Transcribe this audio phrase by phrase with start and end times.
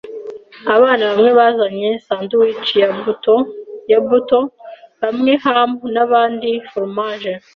[0.75, 3.35] Abana bamwe bazanye sandwiches ya buto
[3.91, 4.39] ya buto,
[5.01, 7.31] bamwe ham, nabandi ba foromaje.